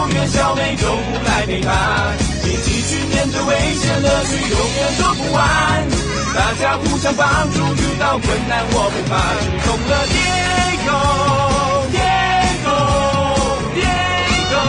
[0.00, 5.86] 救援小美，救护来陪伴，一起去面对危险，乐趣永远做不完。
[6.34, 9.20] 大家互相帮助，遇到困难我不怕，
[9.62, 10.88] 成功了 Diego
[11.92, 12.78] Diego
[13.76, 14.64] Diego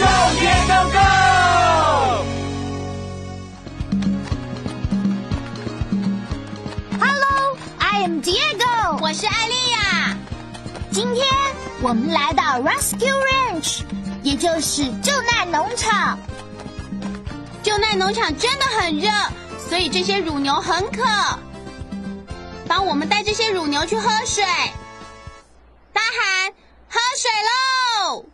[0.00, 0.02] Go
[0.40, 0.78] Diego
[6.90, 8.98] Go！Hello, I am Diego。
[9.00, 10.16] 我是艾丽亚。
[10.90, 11.24] 今天
[11.82, 13.82] 我们来到 Rescue Ranch，
[14.24, 16.18] 也就是救难农场。
[17.62, 19.08] 救难农场真的很热，
[19.68, 21.04] 所以这些乳牛很渴。
[22.66, 24.42] 帮我们带这些乳牛去喝水，
[25.92, 26.52] 大喊
[26.88, 27.30] 喝水
[28.10, 28.24] 喽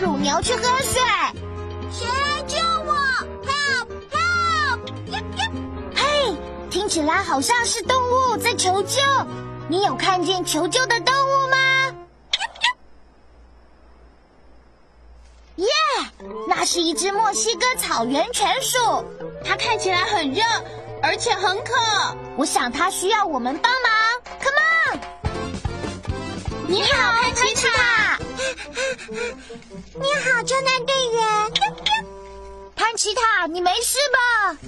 [0.00, 1.00] 乳牛去喝水。
[1.90, 2.94] 谁来救我
[3.44, 3.88] ？Help!
[4.12, 4.80] Help!
[5.94, 6.36] 嘿，
[6.70, 9.00] 听起来好像是动物在求救。
[9.68, 11.56] 你有看见求救的动物吗？
[15.56, 15.66] 耶，
[16.46, 19.04] 那是一只墨西哥草原犬鼠。
[19.44, 20.42] 它看起来很热，
[21.02, 21.74] 而且很渴。
[22.36, 23.90] 我想它需要我们帮忙。
[24.40, 24.56] Come
[24.92, 25.00] on！
[26.68, 27.97] 你好，潘奇塔。
[29.48, 31.52] 你好，救难队员。
[32.76, 34.58] 潘奇塔，你没事吧？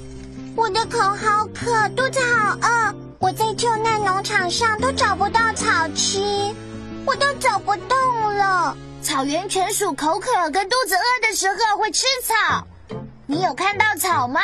[0.56, 2.94] 我的口好渴，肚子好饿。
[3.18, 6.20] 我在救难农场上都找不到草吃，
[7.04, 8.74] 我都走不动了。
[9.02, 12.66] 草原犬鼠口渴跟肚子饿的时候会吃草。
[13.26, 14.40] 你有看到草吗？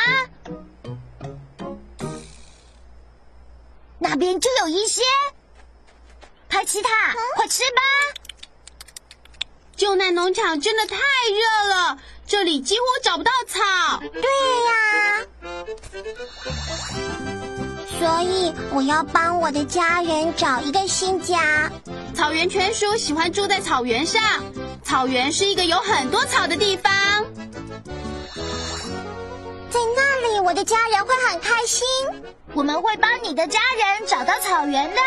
[3.99, 5.03] 那边就有一些。
[6.49, 6.89] 潘奇塔，
[7.37, 7.81] 快吃吧！
[9.77, 14.01] 救难农场真的太热了，这里几乎找不到草。
[14.01, 14.23] 对
[14.67, 15.27] 呀、
[17.99, 21.71] 所以我要帮我的家人找一个新家。
[22.15, 24.23] 草原犬鼠喜欢住在草原上，
[24.83, 26.91] 草原是一个有很多草的地方。
[29.69, 31.87] 在那里，我的家人会很开心。
[32.55, 35.03] 我们会帮你的家人找到草原的。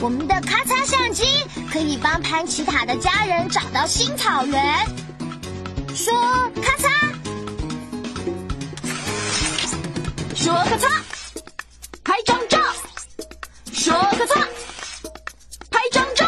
[0.00, 1.24] 我们的咔嚓相机
[1.72, 4.60] 可以帮潘奇塔的家人找到新草原。
[5.94, 6.12] 说
[6.60, 6.88] 咔嚓，
[10.34, 10.88] 说咔嚓，
[12.02, 12.58] 拍张照。
[13.72, 14.44] 说咔嚓，
[15.70, 16.26] 拍张照。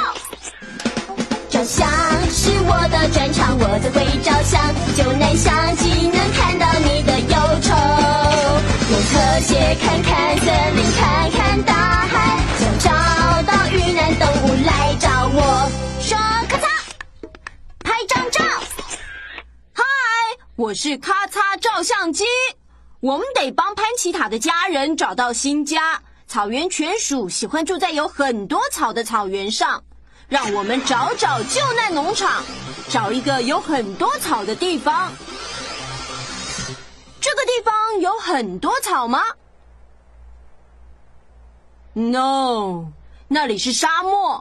[1.50, 1.88] 照相
[2.30, 4.60] 是我的专长，我最会照相。
[4.94, 7.74] 就能相机能看到你的忧愁，
[8.90, 11.72] 用特写看看森林，看看大
[12.06, 12.38] 海，
[14.64, 15.70] 来找我。
[16.00, 16.16] 说
[16.48, 16.68] 咔嚓，
[17.80, 18.44] 拍张照。
[19.72, 19.84] 嗨，
[20.56, 22.24] 我是咔嚓照相机。
[23.00, 26.00] 我们得帮潘奇塔的家人找到新家。
[26.26, 29.84] 草原犬鼠喜欢住在有很多草的草原上，
[30.28, 32.42] 让我们找找救难农场，
[32.88, 35.12] 找一个有很多草的地方。
[37.20, 39.22] 这个地方有很多草吗
[41.92, 42.86] ？No，
[43.34, 44.38] 那里是沙漠。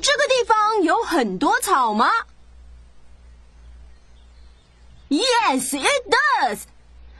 [0.00, 2.08] 这个地方有很多草吗
[5.08, 6.60] ？Yes, it does。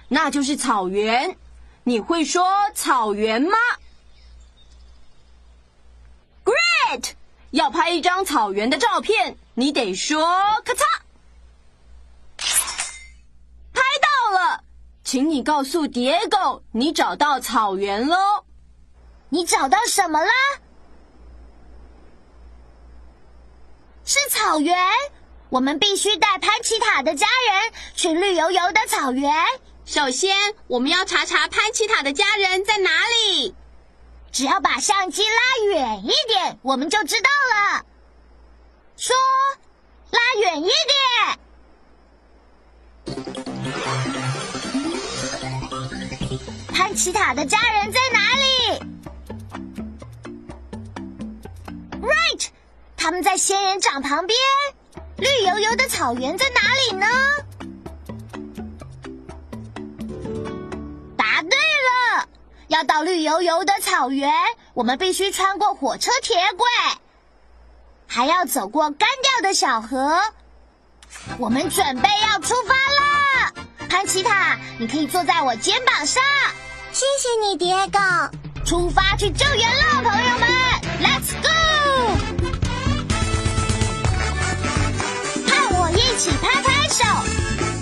[0.06, 1.37] 那就是草原。
[1.82, 3.58] 你会说草原吗
[6.44, 7.14] ？Great！
[7.50, 10.25] 要拍一张草原的照片，你得说
[10.64, 10.84] 咔嚓，
[13.72, 14.62] 拍到了。
[15.02, 18.44] 请你告诉蝶狗，你找到草原喽。
[19.34, 20.31] 你找到什么啦？
[24.04, 24.78] 是草原。
[25.48, 29.34] 我们必须带潘奇塔的家人去绿油油的草原。
[29.84, 30.36] 首先，
[30.69, 33.56] 我们要查查潘奇塔的家人在哪里。
[34.31, 37.84] 只要把相机拉远一点，我们就知道了。
[38.96, 39.16] 说，
[40.10, 41.38] 拉远一点。
[46.72, 48.53] 潘奇塔的家人在哪里
[52.04, 52.48] ？Right，
[52.96, 54.38] 他们在仙人掌旁边。
[55.16, 57.06] 绿油油的草原在哪里呢？
[61.16, 62.28] 答对了，
[62.68, 64.32] 要到绿油油的草原，
[64.74, 66.66] 我们必须穿过火车铁轨，
[68.06, 70.18] 还要走过干掉的小河。
[71.38, 73.52] 我们准备要出发了，
[73.88, 76.22] 潘奇塔，你可以坐在我肩膀上。
[76.92, 77.98] 谢谢你，蝶狗。
[78.64, 80.48] 出发去救援了，朋友们
[81.00, 81.63] ，Let's go！
[86.14, 87.02] 一起拍拍手，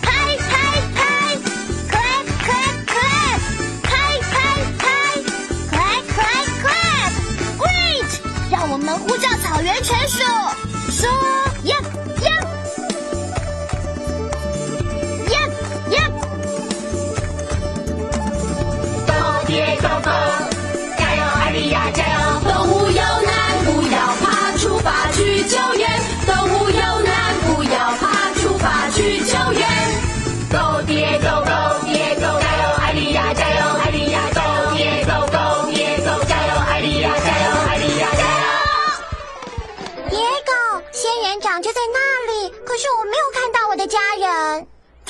[0.01, 0.57] 拍拍
[0.95, 1.37] 拍
[1.91, 3.39] ，clap clap clap，
[3.83, 3.93] 拍
[4.31, 4.35] 拍
[4.79, 4.85] 拍
[5.71, 8.11] ，clap clap clap，great！
[8.51, 10.17] 让我们呼叫草原犬鼠，
[10.91, 11.11] 说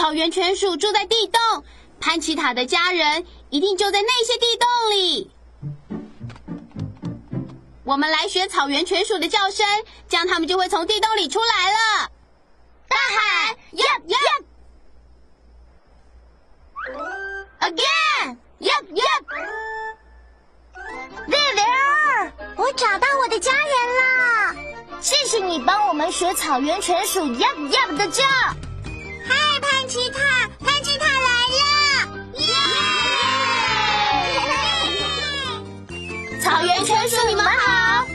[0.02, 1.64] 草原犬鼠住在地洞，
[2.00, 5.30] 潘奇塔的家人一定就在那些地洞里。
[7.84, 9.64] 我们来学草原犬鼠的叫声，
[10.08, 12.10] 这样它们就会从地洞里出来了。
[12.88, 14.42] 大喊 yep yep
[17.60, 19.22] again yep yep。
[21.28, 23.70] There there，我找到我的家人
[24.00, 25.00] 了。
[25.00, 28.24] 谢谢你帮我们学草原犬鼠 yep yep 的叫。
[29.82, 31.58] 潘奇塔，潘奇塔来了！
[32.38, 32.54] 耶！
[36.40, 38.06] 草原犬鼠，你们好。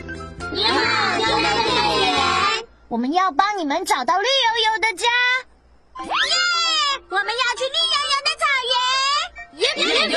[0.54, 1.66] 你好，救难队
[2.00, 2.66] 员。
[2.88, 4.30] 我们要帮你们找到绿油
[4.72, 5.10] 油的家。
[6.06, 6.10] 耶！
[7.10, 9.60] 我们要去绿油油的草原。
[9.60, 10.16] 耶耶耶！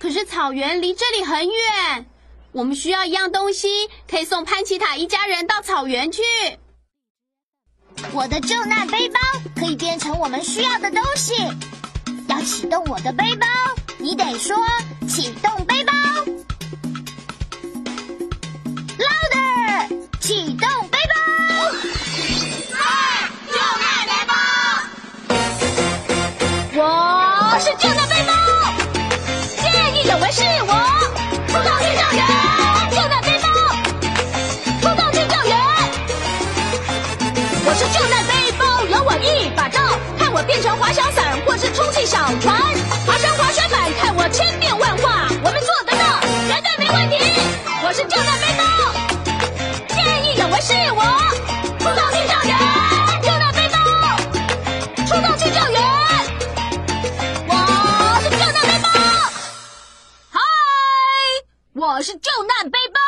[0.00, 2.06] 可是草原离这里很远，
[2.50, 6.22] 我们需要一样东西，可以送潘奇塔一家人到草原去。
[8.12, 9.20] 我的救难背包
[9.54, 11.34] 可以变成我们需要的东西。
[12.28, 13.46] 要启动我的背包，
[13.98, 14.56] 你得说
[15.08, 15.59] 启动
[40.50, 42.60] 变成滑翔伞或是充气小船，
[43.06, 47.14] 爬上滑雪板，看我千变万化，我们做得到，绝对没问题。
[47.84, 48.64] 我是救难背包，
[49.94, 51.06] 见义勇为是我。
[51.78, 52.58] 出动去救援，
[53.22, 53.78] 救难背包，
[55.06, 55.78] 出动去救援。
[57.46, 57.54] 我
[58.20, 58.90] 是救难背包，
[60.32, 60.40] 嗨，
[61.74, 62.98] 我是救难背包。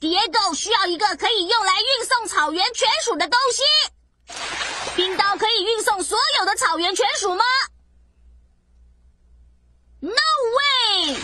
[0.00, 3.60] 蝶狗需要一个可以用来运送草原犬鼠的东西。
[4.96, 7.44] 冰刀可以运送所有的草原犬鼠吗
[10.00, 11.16] ？No way！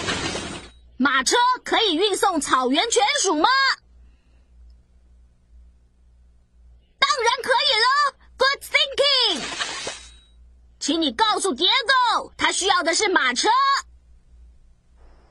[0.96, 3.49] 马车可以运送草原犬鼠吗？
[6.99, 9.42] 当然可以了，Good thinking。
[10.78, 11.68] 请你告诉蝶
[12.12, 13.49] 狗，它需要的是马车。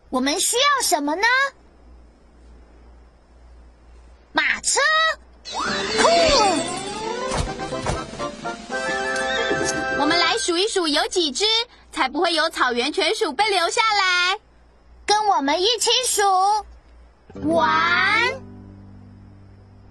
[0.09, 1.27] 我们需要什么呢？
[4.33, 4.79] 马车。
[5.51, 6.94] 酷。
[10.55, 11.43] 数一数有几只，
[11.91, 14.39] 才不会有草原犬鼠被留下来。
[15.05, 16.21] 跟我们一起数
[17.45, 18.39] ：one,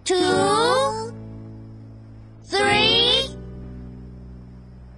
[0.07, 1.13] two,
[2.51, 3.29] three,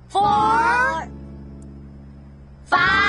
[0.09, 1.09] four,
[2.71, 3.06] five,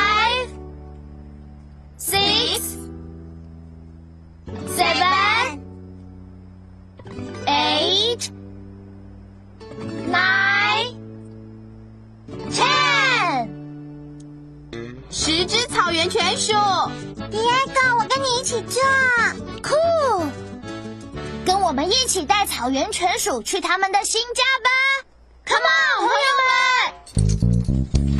[16.37, 16.53] 草原犬鼠，
[17.31, 18.79] 迪埃狗，我跟你一起做，
[19.63, 19.73] 酷！
[21.43, 24.69] 跟我们一起带草原犬鼠去他们的新家吧
[25.47, 28.16] ！Come on，朋友们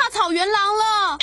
[0.00, 1.18] 怕草原狼了。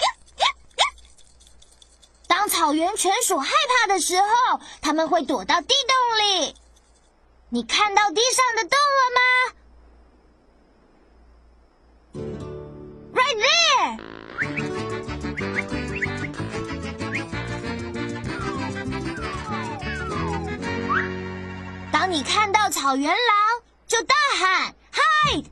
[2.28, 6.56] 当草原犬鼠害怕的时候，它们会躲到地洞里。
[7.50, 9.22] 你看到地上的洞了吗
[13.16, 13.98] ？Right there。
[21.92, 23.18] 当你看到草原狼，
[23.88, 25.46] 就大喊 “hide”。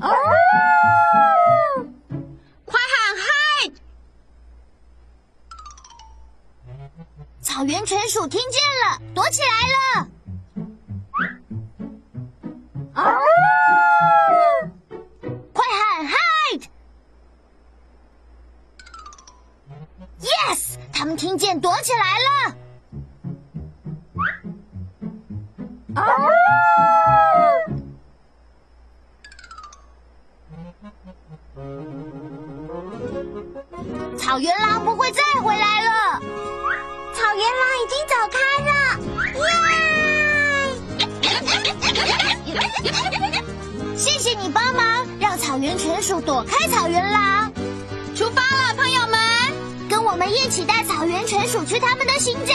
[0.00, 0.10] 快
[7.54, 10.08] 草原犬鼠听见了，躲起来了。
[12.94, 13.14] 啊
[15.52, 16.04] 快喊
[20.18, 22.56] hide！Yes，他们听见，躲起来了。
[25.94, 26.02] 啊
[34.18, 36.20] 草原狼不会再回来了。
[37.34, 38.70] 草原狼已经走开了，
[42.46, 43.42] 耶！
[43.96, 47.52] 谢谢你帮忙，让草原犬鼠躲开草原狼。
[48.14, 49.18] 出发了，朋友们！
[49.90, 52.54] 跟我们一起带草原犬鼠去他们的新家。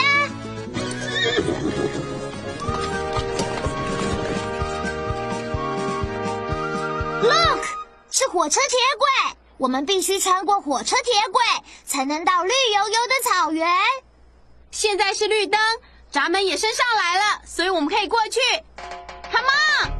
[7.22, 7.64] Look，
[8.10, 9.06] 是火车铁轨，
[9.58, 11.42] 我们必须穿过火车铁轨，
[11.84, 13.68] 才能到绿油油的草原。
[14.70, 15.60] 现在是绿灯，
[16.10, 18.40] 闸门也升上来了，所以我们可以过去。
[19.30, 19.90] Come on！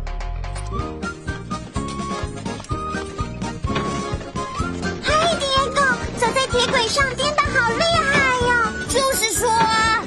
[5.03, 5.81] 嗨，迪狗，
[6.19, 8.73] 走在铁轨上颠的好厉害呀！
[8.89, 10.05] 就是说啊，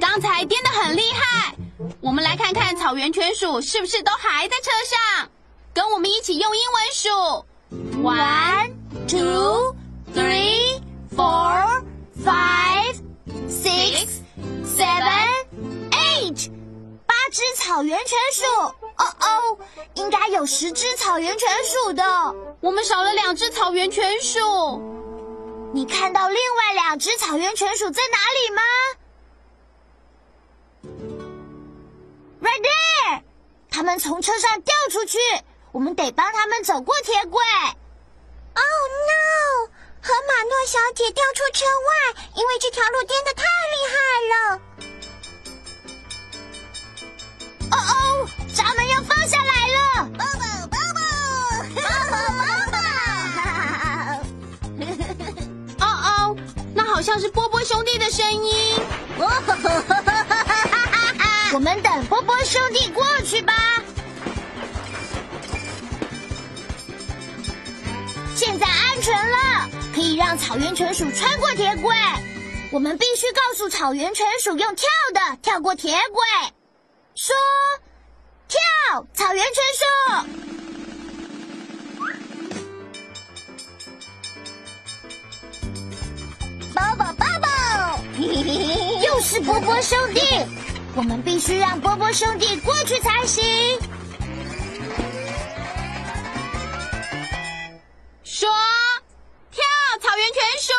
[0.00, 1.54] 刚才颠的很厉害。
[2.00, 4.70] 我们来看看草原犬鼠是不是都还在车
[5.16, 5.30] 上，
[5.74, 7.44] 跟我们一起用英文数
[8.02, 8.70] ：one,
[9.08, 9.76] two,
[10.14, 10.80] three,
[11.18, 11.82] four,
[12.24, 12.94] five,
[13.48, 14.22] six,
[14.64, 15.26] seven,
[15.90, 16.48] eight。
[17.06, 19.58] 八只草原犬鼠，哦哦，
[19.94, 22.04] 应该有十只草原犬鼠的。
[22.60, 24.38] 我们少了两只草原犬鼠。
[25.74, 28.62] 你看到另外两只草原犬鼠在哪里吗
[32.40, 33.22] ？Right there！
[33.68, 35.18] 它们从车上掉出去，
[35.72, 37.42] 我们得帮它们走过铁轨。
[38.54, 38.64] Oh
[39.08, 39.70] no！
[40.00, 41.90] 河马诺小姐掉出车外，
[42.34, 43.42] 因为这条路颠得太
[43.74, 43.96] 厉害
[44.32, 44.34] 了。
[47.70, 49.78] 哦哦，闸门要放下来了！
[55.80, 56.36] 哦哦，
[56.74, 58.80] 那好像是波波兄弟的声音。
[61.52, 63.52] 我们等波波兄弟过去吧。
[68.36, 69.36] 现在安全了，
[70.18, 71.94] 让草原犬鼠穿过铁轨。
[72.70, 76.20] 我们必须告诉草原犬鼠用跳的跳过铁轨。
[77.14, 77.34] 说，
[78.46, 79.06] 跳！
[79.14, 79.84] 草原犬鼠，
[86.74, 87.48] 抱抱抱抱！
[89.02, 90.20] 又是波波兄弟，
[90.94, 93.44] 我们必须让波波兄弟过去才行。
[98.24, 98.48] 说，
[100.08, 100.72] 草原犬鼠，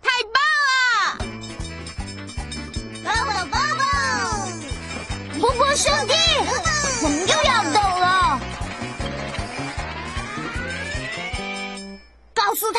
[0.00, 0.78] 太棒了！
[3.04, 3.82] 抱抱抱抱！
[5.40, 6.14] 波波兄弟，
[7.02, 8.06] 我们又要走了。
[12.32, 12.78] 告诉他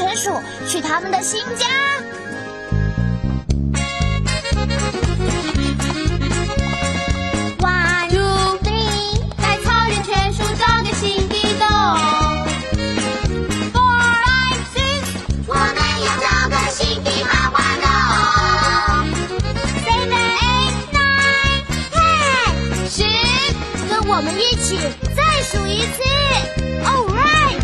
[0.00, 0.30] 纯属
[0.66, 1.66] 去他们的新家。
[7.58, 11.68] One two three，在草原犬鼠找个新地洞。
[13.74, 15.04] Four five six，
[15.46, 17.86] 我们要找个新地方玩哦。
[19.84, 21.60] Seven, eight, nine,
[21.92, 23.04] ten，十，
[23.90, 24.78] 跟我们一起
[25.14, 26.00] 再数一次。
[26.86, 27.60] All right.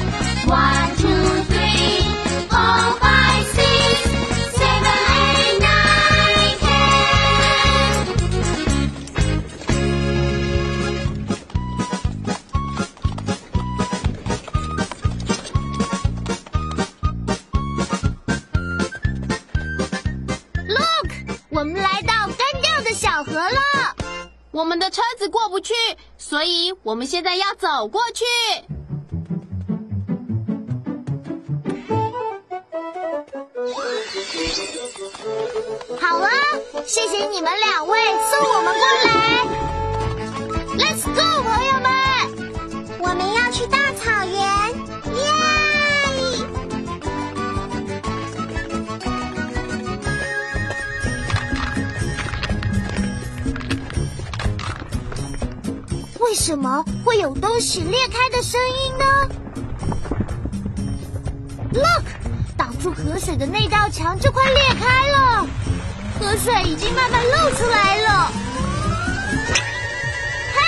[26.37, 28.23] 所以我们现在要走过去。
[35.99, 36.29] 好了，
[36.85, 37.99] 谢谢你们两位
[38.31, 39.56] 送我们过来。
[56.47, 59.05] 什么会有东西裂开的声音呢
[61.73, 62.05] ？Look，
[62.57, 65.45] 挡住河水的那道墙就快裂开了，
[66.21, 68.31] 河水已经慢慢露出来了。
[70.55, 70.61] 嘿，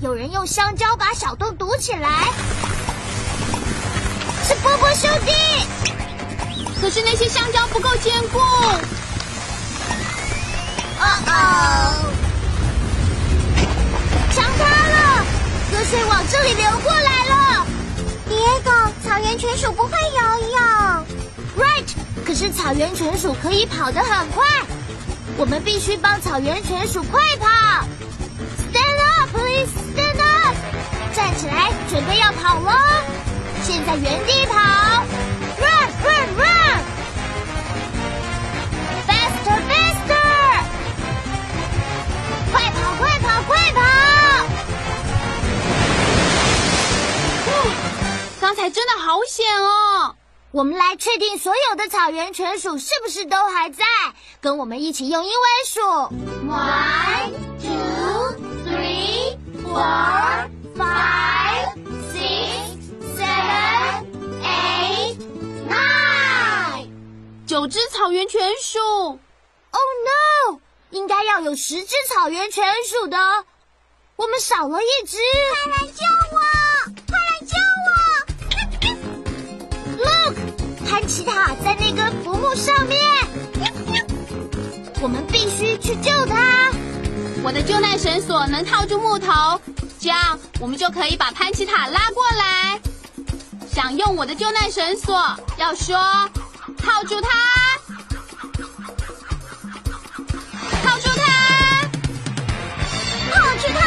[0.00, 2.26] 有人用香蕉把小洞堵起来，
[4.46, 5.32] 是波波兄弟。
[6.82, 8.38] 可是那些香蕉不够坚固。
[11.00, 12.12] 哦哦，
[19.58, 20.22] 鼠不会游
[20.52, 20.58] 泳。
[21.58, 21.88] Right，
[22.24, 24.44] 可是草原犬鼠可以跑得很快，
[25.36, 27.84] 我们必须帮草原犬鼠快跑。
[28.70, 30.54] Stand up, please, stand up！
[31.12, 32.70] 站起来，准备要跑喽！
[33.64, 35.02] 现在原地跑
[48.48, 50.16] 刚才真的好险哦！
[50.52, 53.84] 我们来确定所有的草原犬鼠是不是都还在，
[54.40, 55.80] 跟我们一起用英文数
[56.48, 57.30] ：one,
[57.60, 58.32] two,
[58.64, 61.74] three, four, five,
[62.10, 62.78] six,
[63.18, 64.06] seven,
[64.42, 65.18] eight,
[65.68, 66.88] nine。
[67.46, 69.82] 九只草原犬鼠，Oh
[70.48, 70.58] no！
[70.88, 73.18] 应该要有十只草原犬鼠的，
[74.16, 75.18] 我们少了一只。
[75.66, 76.02] 快来救
[76.34, 76.57] 我！
[81.18, 82.96] 潘奇塔在那根浮木上面，
[85.00, 86.70] 我们必须去救他。
[87.42, 89.60] 我的救难绳索能套住木头，
[89.98, 92.80] 这样我们就可以把潘奇塔拉过来。
[93.68, 95.16] 想用我的救难绳索，
[95.56, 95.96] 要说
[96.78, 97.28] 套住它，
[100.84, 101.24] 套住它。
[103.32, 103.80] 套住它！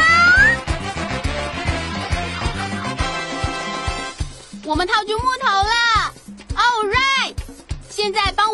[4.65, 6.10] 我们套住木头了。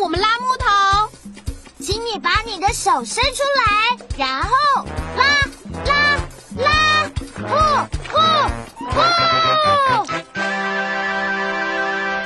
[0.00, 0.66] 我们拉木头。
[1.80, 4.50] 请你把你的手伸出来，然后
[5.16, 5.24] 拉
[5.86, 6.18] 拉
[6.56, 7.48] 拉，呼
[8.10, 8.18] 呼
[8.90, 8.96] 呼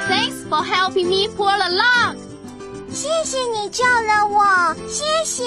[0.09, 2.17] ！Thanks for helping me pull along。
[2.91, 5.45] 谢谢你救了我，谢谢。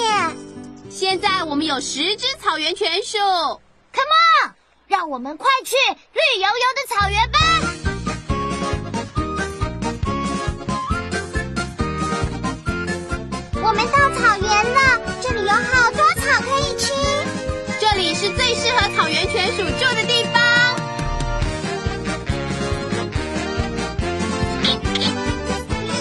[0.88, 3.18] 现在我们有十只草原犬鼠。
[3.18, 4.12] Come
[4.44, 4.54] on，
[4.86, 5.74] 让我们快去
[6.12, 7.38] 绿油油的草原吧！
[13.66, 14.78] 我们到草原了，
[15.20, 16.92] 这里有好多草可以吃。
[17.80, 20.40] 这里是最适合草原犬鼠住的地方。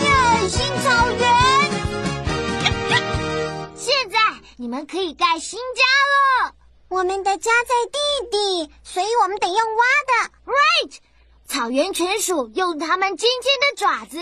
[0.03, 1.25] 耶，新草原！
[3.75, 4.19] 现在
[4.57, 5.81] 你们可以盖新家
[6.45, 6.53] 了。
[6.89, 7.97] 我们的家在地
[8.29, 10.29] 底，所以我们得用挖的。
[10.45, 10.97] Right，
[11.47, 14.19] 草原犬鼠用它们尖尖的爪子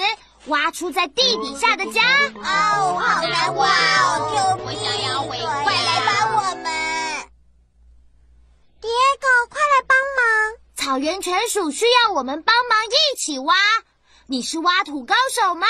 [0.48, 2.02] 挖出在地底下的家。
[2.36, 4.58] 哦，好难挖哦！
[4.58, 4.66] 救命！
[4.66, 6.66] 我想要回快来帮我们
[8.82, 10.58] 猎狗快来帮忙！
[10.76, 13.56] 草原犬鼠需要我们帮忙一起挖。
[14.28, 15.68] 你是挖土高手吗？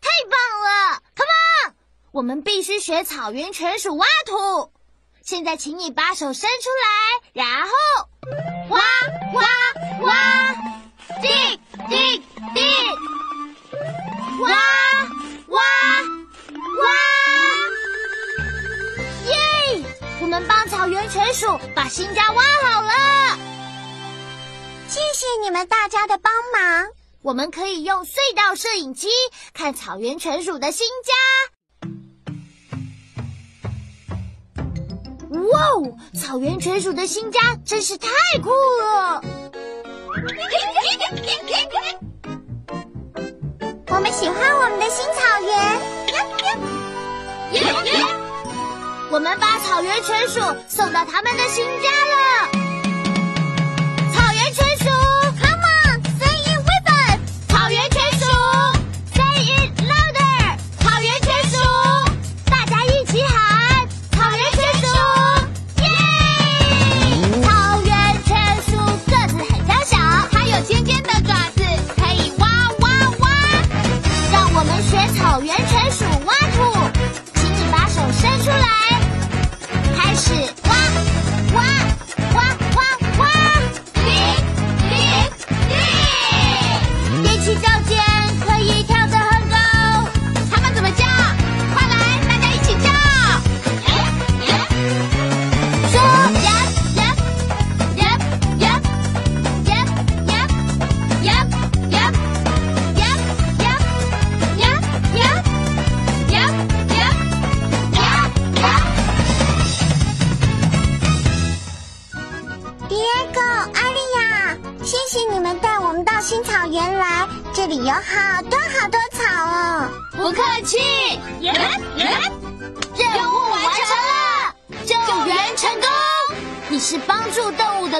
[0.00, 1.30] 太棒了！Come
[1.66, 1.74] on，
[2.12, 4.72] 我们必须学草原犬鼠挖土。
[5.22, 7.68] 现在，请你把手伸出来，然后
[8.70, 8.77] 挖
[25.88, 26.86] 家的帮忙。
[27.22, 29.08] 我们可以用隧道摄影机
[29.52, 31.12] 看草原犬鼠的新家。
[35.50, 35.82] 哇哦！
[36.14, 38.08] 草原犬鼠的新家真是太
[38.42, 39.20] 酷了！
[43.88, 45.98] 我们喜欢我们的新草原。
[49.10, 52.67] 我们把草原犬鼠送到他们的新家了。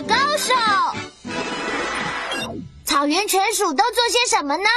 [0.00, 0.54] 的高手。
[2.84, 4.68] 草原犬鼠都做些什么呢？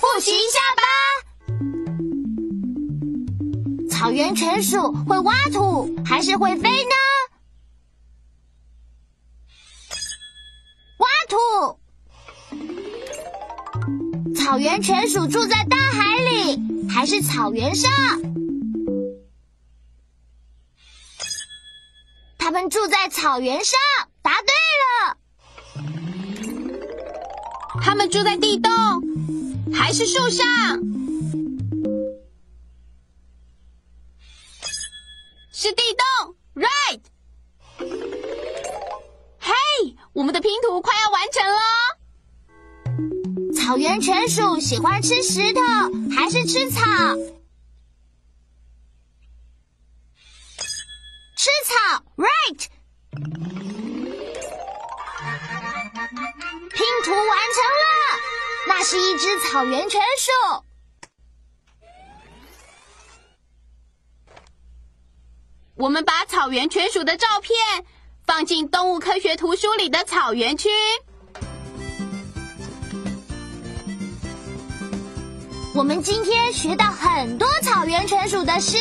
[0.00, 0.82] 复习一下吧。
[3.90, 6.90] 草原犬鼠会挖土还是会飞呢？
[10.98, 11.36] 挖土。
[14.34, 17.90] 草原犬鼠住在大海里还是草原上？
[22.38, 23.78] 它们住在草原上，
[27.82, 28.70] 他们住在地洞
[29.72, 30.46] 还是树上？
[35.52, 37.00] 是地洞，right。
[39.38, 39.52] 嘿，
[40.12, 41.60] 我们的拼图快要完成了。
[43.54, 45.60] 草原犬鼠喜欢吃石头
[46.16, 46.80] 还是吃草？
[51.36, 52.68] 吃草，right。
[56.72, 58.18] 拼图完成了，
[58.68, 60.64] 那是一只草原犬鼠。
[65.76, 67.56] 我们把草原犬鼠的照片
[68.26, 70.68] 放进动物科学图书里的草原区。
[75.74, 78.76] 我们今天学到很多草原犬鼠的事，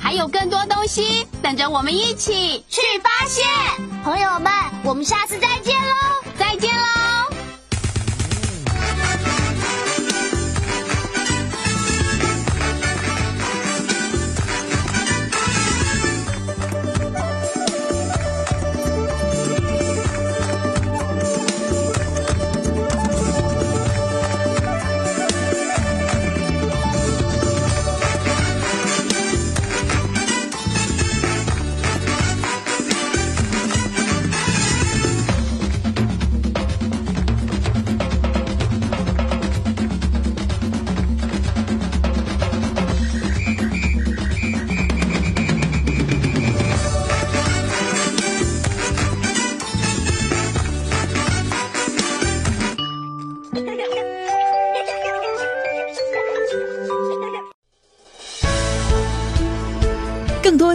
[0.00, 3.46] 还有更多东西等着我们一起去发现。
[4.02, 4.52] 朋友们，
[4.84, 6.23] 我们下次再见喽！